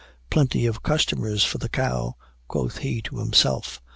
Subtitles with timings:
[0.31, 2.15] 'Plenty of customers for the cow,'
[2.47, 3.83] quoth he to himself.